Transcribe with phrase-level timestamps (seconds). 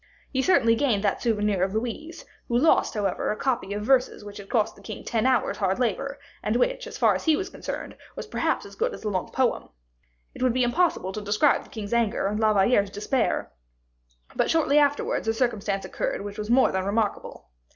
[0.31, 4.37] He certainly gained that souvenir of Louise, who lost, however, a copy of verses which
[4.37, 7.51] had cost the king ten hours' hard labor, and which, as far as he was
[7.51, 9.69] concerned, was perhaps as good as a long poem.
[10.33, 13.51] It would be impossible to describe the king's anger and La Valliere's despair;
[14.35, 17.51] but shortly afterwards a circumstance occurred which was more than remarkable.